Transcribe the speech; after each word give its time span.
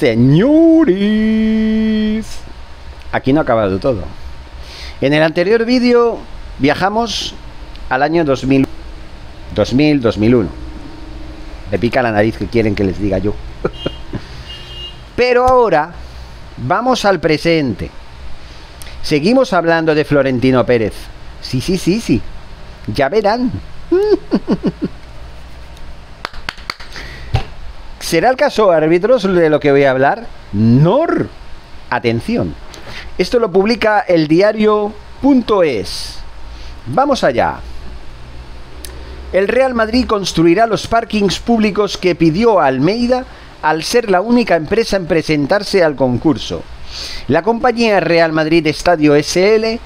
señores. 0.00 0.96
Aquí 3.12 3.32
no 3.32 3.40
ha 3.40 3.42
acabado 3.42 3.78
todo. 3.78 4.02
En 5.00 5.12
el 5.12 5.22
anterior 5.22 5.64
vídeo 5.64 6.18
viajamos 6.58 7.34
al 7.90 8.02
año 8.02 8.24
2000, 8.24 8.66
2000, 9.54 10.00
2001. 10.00 10.48
Me 11.70 11.78
pica 11.78 12.02
la 12.02 12.10
nariz 12.12 12.36
que 12.38 12.46
quieren 12.46 12.74
que 12.74 12.82
les 12.84 12.98
diga 12.98 13.18
yo. 13.18 13.34
Pero 15.16 15.46
ahora 15.46 15.92
vamos 16.56 17.04
al 17.04 17.20
presente. 17.20 17.90
Seguimos 19.02 19.52
hablando 19.52 19.94
de 19.94 20.06
Florentino 20.06 20.64
Pérez. 20.64 20.94
Sí, 21.42 21.60
sí, 21.60 21.76
sí, 21.76 22.00
sí. 22.00 22.22
Ya 22.94 23.10
verán. 23.10 23.52
¿Será 28.10 28.28
el 28.28 28.36
caso 28.36 28.72
árbitros 28.72 29.22
de 29.22 29.48
lo 29.48 29.60
que 29.60 29.70
voy 29.70 29.84
a 29.84 29.92
hablar? 29.92 30.26
Nor. 30.52 31.28
Atención. 31.90 32.56
Esto 33.16 33.38
lo 33.38 33.52
publica 33.52 34.00
el 34.00 34.26
diario.es. 34.26 36.18
Vamos 36.86 37.22
allá. 37.22 37.60
El 39.32 39.46
Real 39.46 39.74
Madrid 39.74 40.06
construirá 40.06 40.66
los 40.66 40.88
parkings 40.88 41.38
públicos 41.38 41.96
que 41.96 42.16
pidió 42.16 42.58
Almeida 42.58 43.26
al 43.62 43.84
ser 43.84 44.10
la 44.10 44.22
única 44.22 44.56
empresa 44.56 44.96
en 44.96 45.06
presentarse 45.06 45.84
al 45.84 45.94
concurso. 45.94 46.64
La 47.28 47.44
compañía 47.44 48.00
Real 48.00 48.32
Madrid 48.32 48.66
Estadio 48.66 49.14
SL 49.14 49.78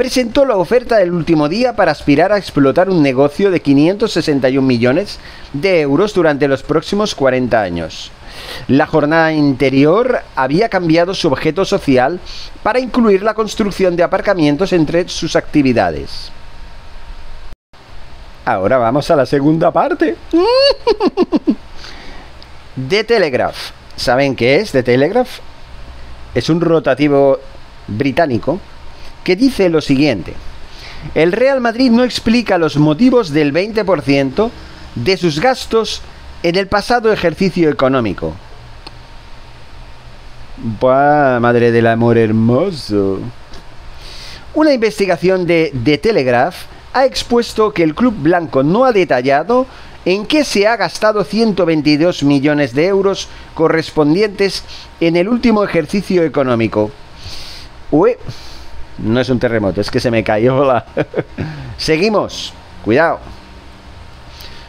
presentó 0.00 0.46
la 0.46 0.56
oferta 0.56 0.96
del 0.96 1.12
último 1.12 1.46
día 1.46 1.76
para 1.76 1.92
aspirar 1.92 2.32
a 2.32 2.38
explotar 2.38 2.88
un 2.88 3.02
negocio 3.02 3.50
de 3.50 3.60
561 3.60 4.66
millones 4.66 5.18
de 5.52 5.82
euros 5.82 6.14
durante 6.14 6.48
los 6.48 6.62
próximos 6.62 7.14
40 7.14 7.60
años. 7.60 8.10
La 8.66 8.86
jornada 8.86 9.30
interior 9.30 10.22
había 10.36 10.70
cambiado 10.70 11.12
su 11.12 11.28
objeto 11.28 11.66
social 11.66 12.18
para 12.62 12.80
incluir 12.80 13.22
la 13.22 13.34
construcción 13.34 13.94
de 13.94 14.02
aparcamientos 14.02 14.72
entre 14.72 15.06
sus 15.06 15.36
actividades. 15.36 16.32
Ahora 18.46 18.78
vamos 18.78 19.10
a 19.10 19.16
la 19.16 19.26
segunda 19.26 19.70
parte. 19.70 20.16
The 22.88 23.04
Telegraph. 23.04 23.72
¿Saben 23.96 24.34
qué 24.34 24.60
es 24.60 24.72
The 24.72 24.82
Telegraph? 24.82 25.40
Es 26.34 26.48
un 26.48 26.62
rotativo 26.62 27.38
británico 27.86 28.60
que 29.24 29.36
dice 29.36 29.68
lo 29.68 29.80
siguiente. 29.80 30.34
El 31.14 31.32
Real 31.32 31.60
Madrid 31.60 31.90
no 31.90 32.04
explica 32.04 32.58
los 32.58 32.76
motivos 32.76 33.30
del 33.30 33.52
20% 33.52 34.50
de 34.94 35.16
sus 35.16 35.40
gastos 35.40 36.02
en 36.42 36.56
el 36.56 36.66
pasado 36.66 37.12
ejercicio 37.12 37.70
económico. 37.70 38.34
Buah, 40.56 41.40
madre 41.40 41.72
del 41.72 41.86
amor 41.86 42.18
hermoso. 42.18 43.20
Una 44.54 44.74
investigación 44.74 45.46
de 45.46 45.72
The 45.84 45.98
Telegraph 45.98 46.66
ha 46.92 47.06
expuesto 47.06 47.72
que 47.72 47.82
el 47.82 47.94
club 47.94 48.14
blanco 48.18 48.62
no 48.62 48.84
ha 48.84 48.92
detallado 48.92 49.66
en 50.04 50.26
qué 50.26 50.44
se 50.44 50.66
ha 50.66 50.76
gastado 50.76 51.24
122 51.24 52.22
millones 52.24 52.74
de 52.74 52.86
euros 52.86 53.28
correspondientes 53.54 54.64
en 55.00 55.16
el 55.16 55.28
último 55.28 55.62
ejercicio 55.62 56.24
económico. 56.24 56.90
Ué, 57.90 58.18
no 59.02 59.20
es 59.20 59.28
un 59.28 59.38
terremoto, 59.38 59.80
es 59.80 59.90
que 59.90 60.00
se 60.00 60.10
me 60.10 60.22
cayó 60.22 60.64
la... 60.64 60.84
Seguimos, 61.76 62.52
cuidado. 62.84 63.20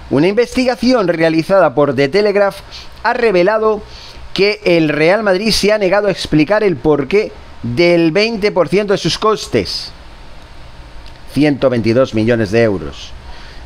Una 0.10 0.28
investigación 0.28 1.08
realizada 1.08 1.74
por 1.74 1.96
The 1.96 2.10
Telegraph 2.10 2.60
ha 3.04 3.14
revelado 3.14 3.82
que 4.34 4.62
el 4.64 4.90
Real 4.90 5.24
Madrid 5.24 5.52
se 5.52 5.72
ha 5.72 5.78
negado 5.78 6.08
a 6.08 6.12
explicar 6.12 6.64
el 6.64 6.78
porqué 6.78 7.32
del 7.64 8.14
20% 8.14 8.88
de 8.88 8.98
sus 8.98 9.18
costes. 9.18 9.92
122 11.34 12.14
millones 12.14 12.52
de 12.52 12.64
euros. 12.64 13.12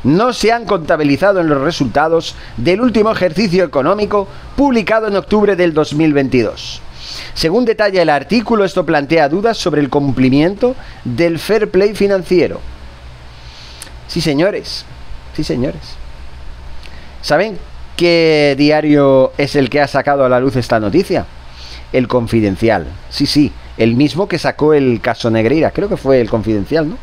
No 0.04 0.32
se 0.32 0.52
han 0.52 0.66
contabilizado 0.66 1.40
en 1.40 1.48
los 1.48 1.60
resultados 1.62 2.36
del 2.56 2.80
último 2.80 3.10
ejercicio 3.10 3.64
económico 3.64 4.28
publicado 4.56 5.08
en 5.08 5.16
octubre 5.16 5.56
del 5.56 5.74
2022. 5.74 6.80
Según 7.34 7.64
detalla 7.64 8.02
el 8.02 8.08
artículo, 8.08 8.64
esto 8.64 8.84
plantea 8.86 9.28
dudas 9.28 9.56
sobre 9.56 9.80
el 9.80 9.90
cumplimiento 9.90 10.74
del 11.04 11.38
fair 11.38 11.70
play 11.70 11.94
financiero. 11.94 12.60
Sí, 14.08 14.20
señores. 14.20 14.84
Sí, 15.34 15.44
señores. 15.44 15.96
¿Saben 17.22 17.58
qué 17.96 18.54
diario 18.56 19.32
es 19.36 19.56
el 19.56 19.68
que 19.68 19.80
ha 19.80 19.88
sacado 19.88 20.24
a 20.24 20.28
la 20.28 20.40
luz 20.40 20.56
esta 20.56 20.78
noticia? 20.78 21.26
El 21.92 22.08
Confidencial. 22.08 22.86
Sí, 23.10 23.26
sí, 23.26 23.52
el 23.76 23.96
mismo 23.96 24.28
que 24.28 24.38
sacó 24.38 24.74
el 24.74 25.00
caso 25.00 25.30
Negreira. 25.30 25.70
Creo 25.70 25.88
que 25.88 25.96
fue 25.96 26.20
el 26.20 26.30
Confidencial, 26.30 26.88
¿no? 26.88 26.98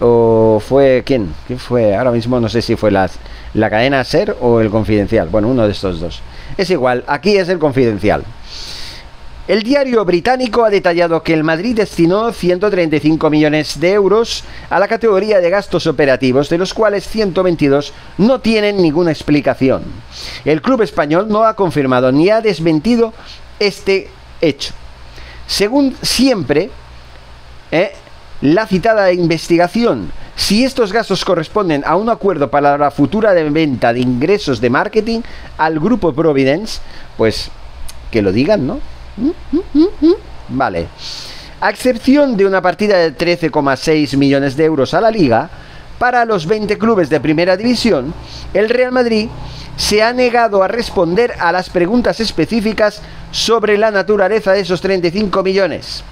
¿O 0.00 0.60
fue 0.60 1.02
quién? 1.04 1.34
¿Quién 1.46 1.58
fue? 1.58 1.94
Ahora 1.94 2.10
mismo 2.10 2.40
no 2.40 2.48
sé 2.48 2.62
si 2.62 2.76
fue 2.76 2.90
la, 2.90 3.10
la 3.54 3.68
cadena 3.68 4.02
SER 4.04 4.36
o 4.40 4.60
el 4.60 4.70
Confidencial. 4.70 5.28
Bueno, 5.28 5.48
uno 5.48 5.66
de 5.66 5.72
estos 5.72 6.00
dos. 6.00 6.22
Es 6.56 6.70
igual, 6.70 7.04
aquí 7.06 7.36
es 7.36 7.48
el 7.48 7.58
Confidencial. 7.58 8.24
El 9.50 9.64
diario 9.64 10.04
británico 10.04 10.64
ha 10.64 10.70
detallado 10.70 11.24
que 11.24 11.34
el 11.34 11.42
Madrid 11.42 11.74
destinó 11.74 12.32
135 12.32 13.30
millones 13.30 13.80
de 13.80 13.94
euros 13.94 14.44
a 14.70 14.78
la 14.78 14.86
categoría 14.86 15.40
de 15.40 15.50
gastos 15.50 15.88
operativos, 15.88 16.48
de 16.48 16.56
los 16.56 16.72
cuales 16.72 17.08
122 17.08 17.92
no 18.18 18.40
tienen 18.40 18.76
ninguna 18.76 19.10
explicación. 19.10 19.82
El 20.44 20.62
club 20.62 20.82
español 20.82 21.26
no 21.28 21.42
ha 21.42 21.56
confirmado 21.56 22.12
ni 22.12 22.30
ha 22.30 22.40
desmentido 22.40 23.12
este 23.58 24.08
hecho. 24.40 24.72
Según 25.48 25.96
siempre, 26.00 26.70
eh, 27.72 27.90
la 28.42 28.68
citada 28.68 29.12
investigación, 29.12 30.12
si 30.36 30.64
estos 30.64 30.92
gastos 30.92 31.24
corresponden 31.24 31.82
a 31.84 31.96
un 31.96 32.08
acuerdo 32.08 32.52
para 32.52 32.78
la 32.78 32.92
futura 32.92 33.32
venta 33.32 33.92
de 33.92 33.98
ingresos 33.98 34.60
de 34.60 34.70
marketing 34.70 35.22
al 35.58 35.80
grupo 35.80 36.12
Providence, 36.12 36.80
pues 37.16 37.50
que 38.12 38.22
lo 38.22 38.30
digan, 38.30 38.64
¿no? 38.64 38.78
Vale. 40.48 40.88
A 41.60 41.70
excepción 41.70 42.36
de 42.36 42.46
una 42.46 42.62
partida 42.62 42.96
de 42.96 43.14
13,6 43.16 44.16
millones 44.16 44.56
de 44.56 44.64
euros 44.64 44.94
a 44.94 45.00
la 45.00 45.10
liga, 45.10 45.50
para 45.98 46.24
los 46.24 46.46
20 46.46 46.78
clubes 46.78 47.10
de 47.10 47.20
primera 47.20 47.56
división, 47.56 48.14
el 48.54 48.70
Real 48.70 48.92
Madrid 48.92 49.28
se 49.76 50.02
ha 50.02 50.12
negado 50.14 50.62
a 50.62 50.68
responder 50.68 51.34
a 51.38 51.52
las 51.52 51.68
preguntas 51.68 52.18
específicas 52.20 53.02
sobre 53.30 53.76
la 53.76 53.90
naturaleza 53.90 54.52
de 54.52 54.60
esos 54.60 54.80
35 54.80 55.42
millones, 55.42 56.02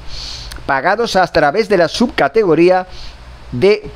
pagados 0.67 1.17
a 1.17 1.27
través 1.27 1.69
de 1.69 1.79
la 1.79 1.89
subcategoría 1.89 2.87
de 3.51 3.91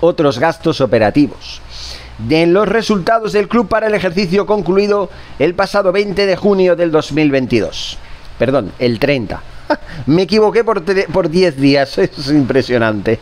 otros 0.00 0.38
gastos 0.38 0.80
operativos. 0.80 1.60
De 2.18 2.46
los 2.46 2.68
resultados 2.68 3.32
del 3.32 3.48
club 3.48 3.66
para 3.66 3.88
el 3.88 3.94
ejercicio 3.94 4.46
concluido 4.46 5.10
el 5.40 5.54
pasado 5.54 5.90
20 5.90 6.26
de 6.26 6.36
junio 6.36 6.76
del 6.76 6.92
2022 6.92 7.98
perdón, 8.40 8.72
el 8.78 8.98
30. 8.98 9.42
Me 10.06 10.22
equivoqué 10.22 10.64
por, 10.64 10.82
por 11.12 11.28
10 11.28 11.60
días, 11.60 11.98
es 11.98 12.28
impresionante. 12.30 13.20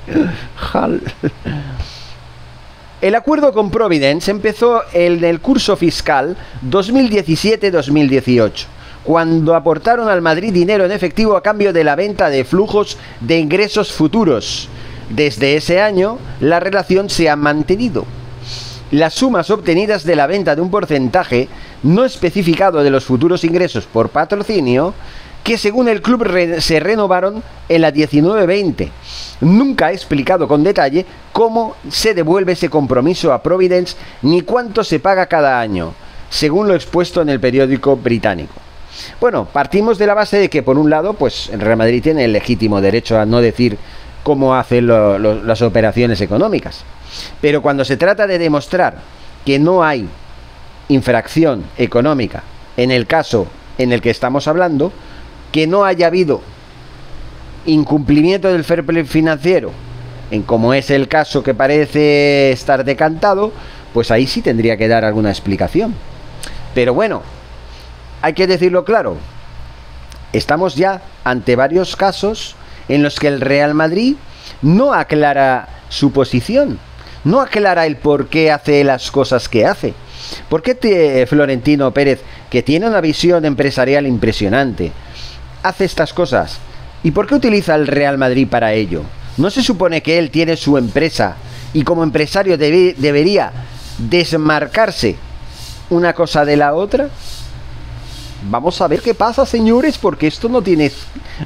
El 3.01 3.15
acuerdo 3.17 3.53
con 3.53 3.69
Providence 3.69 4.31
empezó 4.31 4.83
en 4.93 5.25
el 5.25 5.41
curso 5.41 5.77
fiscal 5.77 6.37
2017-2018, 6.71 8.67
cuando 9.03 9.57
aportaron 9.57 10.09
al 10.09 10.23
Madrid 10.23 10.53
dinero 10.53 10.85
en 10.85 10.93
efectivo 10.93 11.37
a 11.37 11.43
cambio 11.43 11.73
de 11.73 11.83
la 11.83 11.97
venta 11.97 12.31
de 12.31 12.45
flujos 12.45 12.97
de 13.21 13.41
ingresos 13.41 13.93
futuros. 13.93 14.69
Desde 15.11 15.57
ese 15.57 15.81
año, 15.81 16.19
la 16.39 16.61
relación 16.61 17.11
se 17.11 17.29
ha 17.29 17.35
mantenido. 17.35 18.05
Las 18.93 19.15
sumas 19.15 19.51
obtenidas 19.51 20.05
de 20.05 20.15
la 20.15 20.29
venta 20.29 20.55
de 20.55 20.63
un 20.63 20.71
porcentaje 20.71 21.49
no 21.83 22.05
especificado 22.05 22.83
de 22.83 22.91
los 22.91 23.05
futuros 23.05 23.45
ingresos 23.45 23.87
por 23.87 24.09
patrocinio 24.11 24.95
que 25.45 25.57
según 25.57 25.89
el 25.89 26.03
club 26.03 26.27
se 26.61 26.81
renovaron 26.81 27.43
en 27.69 27.81
la 27.81 27.93
19-20. 27.93 28.91
Nunca 29.41 29.87
ha 29.87 29.93
explicado 29.93 30.47
con 30.47 30.63
detalle 30.63 31.07
cómo 31.33 31.77
se 31.89 32.13
devuelve 32.13 32.53
ese 32.53 32.69
compromiso 32.69 33.33
a 33.33 33.43
Providence 33.43 33.97
ni 34.23 34.43
cuánto 34.43 34.85
se 34.85 35.01
paga 35.01 35.27
cada 35.27 35.61
año, 35.61 35.95
según 36.29 36.69
lo 36.69 36.75
expuesto 36.75 37.23
en 37.23 37.31
el 37.31 37.41
periódico 37.41 37.97
británico. 37.97 38.55
Bueno, 39.21 39.47
partimos 39.47 39.97
de 39.97 40.07
la 40.07 40.15
base 40.15 40.37
de 40.39 40.51
que 40.51 40.63
por 40.63 40.77
un 40.77 40.91
lado, 40.91 41.15
pues 41.15 41.49
el 41.51 41.61
Real 41.61 41.79
Madrid 41.79 42.03
tiene 42.03 42.25
el 42.25 42.33
legítimo 42.33 42.81
derecho 42.81 43.19
a 43.19 43.25
no 43.25 43.41
decir 43.41 43.79
cómo 44.23 44.55
hace 44.55 44.83
las 44.83 45.63
operaciones 45.63 46.21
económicas. 46.21 46.85
Pero 47.41 47.63
cuando 47.63 47.85
se 47.85 47.97
trata 47.97 48.27
de 48.27 48.39
demostrar 48.39 48.99
que 49.47 49.59
no 49.59 49.83
hay 49.83 50.07
infracción 50.89 51.65
económica 51.77 52.43
en 52.77 52.91
el 52.91 53.07
caso 53.07 53.47
en 53.77 53.93
el 53.93 54.01
que 54.01 54.11
estamos 54.11 54.49
hablando, 54.49 54.93
que 55.53 55.67
no 55.67 55.85
haya 55.85 56.07
habido 56.07 56.41
incumplimiento 57.67 58.49
del 58.49 58.65
fair 58.65 58.85
play 58.85 59.05
financiero, 59.05 59.73
en 60.31 60.43
como 60.43 60.75
es 60.75 60.91
el 60.91 61.09
caso 61.09 61.43
que 61.43 61.55
parece 61.55 62.51
estar 62.53 62.85
decantado, 62.85 63.53
pues 63.93 64.11
ahí 64.11 64.27
sí 64.27 64.43
tendría 64.43 64.77
que 64.77 64.89
dar 64.89 65.05
alguna 65.05 65.31
explicación. 65.31 65.95
Pero 66.75 66.95
bueno, 66.95 67.23
hay 68.23 68.33
que 68.33 68.47
decirlo 68.47 68.85
claro, 68.85 69.17
estamos 70.33 70.75
ya 70.77 71.03
ante 71.25 71.57
varios 71.57 71.97
casos 71.97 72.57
en 72.89 73.03
los 73.03 73.19
que 73.19 73.29
el 73.29 73.41
Real 73.41 73.75
Madrid 73.75 74.17
no 74.63 74.93
aclara 74.93 75.69
su 75.89 76.13
posición, 76.13 76.79
no 77.25 77.41
aclara 77.41 77.87
el 77.87 77.97
por 77.97 78.29
qué 78.29 78.51
hace 78.51 78.85
las 78.85 79.11
cosas 79.11 79.49
que 79.49 79.67
hace. 79.67 79.95
¿Por 80.49 80.63
qué 80.63 80.75
te, 80.75 81.27
Florentino 81.27 81.93
Pérez, 81.93 82.21
que 82.51 82.63
tiene 82.63 82.89
una 82.89 83.01
visión 83.01 83.45
empresarial 83.45 84.07
impresionante, 84.07 84.93
hace 85.63 85.85
estas 85.85 86.13
cosas? 86.13 86.59
¿Y 87.03 87.11
por 87.11 87.27
qué 87.27 87.35
utiliza 87.35 87.75
el 87.75 87.87
Real 87.87 88.19
Madrid 88.19 88.49
para 88.49 88.73
ello? 88.73 89.03
¿No 89.37 89.51
se 89.51 89.63
supone 89.63 90.03
que 90.03 90.19
él 90.19 90.31
tiene 90.31 90.57
su 90.57 90.77
empresa 90.77 91.37
y 91.73 91.83
como 91.83 92.03
empresario 92.03 92.59
debería 92.59 93.53
desmarcarse 93.99 95.17
una 95.91 96.13
cosa 96.13 96.45
de 96.45 96.57
la 96.57 96.75
otra? 96.75 97.09
Vamos 98.51 98.81
a 98.81 98.89
ver 98.89 99.01
qué 99.01 99.15
pasa, 99.15 99.45
señores, 99.47 99.99
porque 99.99 100.27
esto 100.27 100.49
no 100.49 100.63
tiene, 100.63 100.91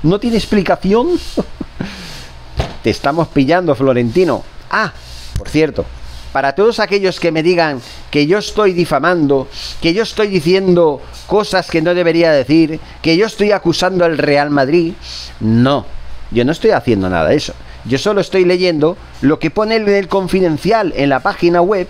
no 0.02 0.18
tiene 0.18 0.36
explicación. 0.36 1.08
Te 2.82 2.90
estamos 2.90 3.28
pillando, 3.28 3.74
Florentino. 3.74 4.42
Ah, 4.70 4.92
por 5.36 5.48
cierto, 5.48 5.84
para 6.32 6.54
todos 6.54 6.80
aquellos 6.80 7.20
que 7.20 7.30
me 7.30 7.42
digan 7.42 7.80
que 8.10 8.26
yo 8.26 8.38
estoy 8.38 8.72
difamando, 8.72 9.48
que 9.80 9.92
yo 9.92 10.02
estoy 10.02 10.28
diciendo 10.28 11.00
cosas 11.26 11.70
que 11.70 11.82
no 11.82 11.94
debería 11.94 12.32
decir, 12.32 12.80
que 13.02 13.16
yo 13.16 13.26
estoy 13.26 13.52
acusando 13.52 14.04
al 14.04 14.18
Real 14.18 14.50
Madrid, 14.50 14.94
no, 15.40 15.84
yo 16.30 16.44
no 16.44 16.52
estoy 16.52 16.70
haciendo 16.70 17.08
nada 17.08 17.28
de 17.28 17.36
eso. 17.36 17.54
Yo 17.84 17.98
solo 17.98 18.20
estoy 18.20 18.44
leyendo 18.44 18.96
lo 19.20 19.38
que 19.38 19.50
pone 19.50 19.76
el 19.76 20.08
confidencial 20.08 20.92
en 20.96 21.10
la 21.10 21.20
página 21.20 21.60
web, 21.60 21.88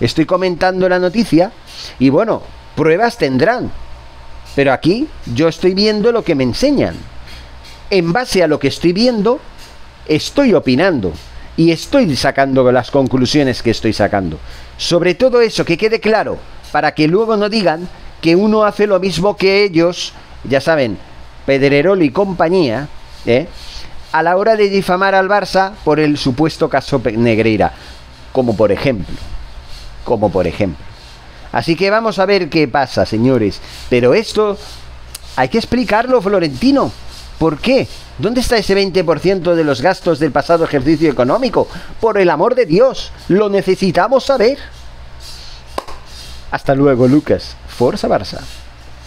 estoy 0.00 0.26
comentando 0.26 0.88
la 0.88 0.98
noticia 0.98 1.52
y 1.98 2.08
bueno, 2.08 2.42
pruebas 2.74 3.18
tendrán. 3.18 3.70
Pero 4.56 4.72
aquí 4.72 5.06
yo 5.34 5.48
estoy 5.48 5.74
viendo 5.74 6.10
lo 6.10 6.24
que 6.24 6.34
me 6.34 6.42
enseñan. 6.42 6.96
En 7.90 8.12
base 8.12 8.42
a 8.42 8.48
lo 8.48 8.58
que 8.58 8.68
estoy 8.68 8.92
viendo, 8.92 9.38
estoy 10.08 10.54
opinando 10.54 11.12
y 11.56 11.70
estoy 11.70 12.14
sacando 12.16 12.70
las 12.70 12.90
conclusiones 12.90 13.62
que 13.62 13.70
estoy 13.70 13.92
sacando. 13.92 14.38
Sobre 14.76 15.14
todo 15.14 15.40
eso, 15.40 15.64
que 15.64 15.78
quede 15.78 16.00
claro, 16.00 16.38
para 16.72 16.92
que 16.92 17.08
luego 17.08 17.36
no 17.36 17.48
digan 17.48 17.88
que 18.20 18.36
uno 18.36 18.64
hace 18.64 18.86
lo 18.86 19.00
mismo 19.00 19.36
que 19.36 19.64
ellos, 19.64 20.12
ya 20.44 20.60
saben, 20.60 20.98
Pedrerol 21.46 22.02
y 22.02 22.10
compañía, 22.10 22.88
¿eh? 23.24 23.46
a 24.12 24.22
la 24.22 24.36
hora 24.36 24.56
de 24.56 24.68
difamar 24.68 25.14
al 25.14 25.28
Barça 25.28 25.72
por 25.84 26.00
el 26.00 26.18
supuesto 26.18 26.68
caso 26.68 27.00
Negreira, 27.04 27.72
como 28.32 28.56
por 28.56 28.72
ejemplo, 28.72 29.14
como 30.04 30.30
por 30.30 30.46
ejemplo. 30.46 30.84
Así 31.52 31.76
que 31.76 31.90
vamos 31.90 32.18
a 32.18 32.26
ver 32.26 32.50
qué 32.50 32.68
pasa, 32.68 33.06
señores. 33.06 33.60
Pero 33.88 34.12
esto 34.14 34.58
hay 35.36 35.48
que 35.48 35.58
explicarlo, 35.58 36.20
Florentino. 36.20 36.92
¿Por 37.38 37.58
qué? 37.58 37.86
¿Dónde 38.18 38.40
está 38.40 38.56
ese 38.56 38.74
20% 38.74 39.54
de 39.54 39.64
los 39.64 39.82
gastos 39.82 40.18
del 40.18 40.32
pasado 40.32 40.64
ejercicio 40.64 41.10
económico? 41.10 41.68
Por 42.00 42.18
el 42.18 42.30
amor 42.30 42.54
de 42.54 42.66
Dios, 42.66 43.12
lo 43.28 43.48
necesitamos 43.48 44.24
saber. 44.24 44.58
Hasta 46.50 46.74
luego, 46.74 47.06
Lucas. 47.06 47.56
Forza 47.68 48.08
Barça. 48.08 48.40